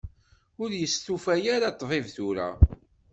Ur 0.61 0.69
yestufa 0.73 1.33
ara 1.55 1.73
ṭṭbib 1.75 2.05
tura. 2.15 2.49